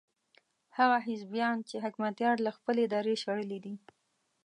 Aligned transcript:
هغه 0.77 0.97
حزبيان 1.07 1.57
چې 1.69 1.75
حکمتیار 1.85 2.35
له 2.45 2.51
خپلې 2.57 2.83
درې 2.93 3.13
شړلي 3.23 3.59
دي. 3.65 3.75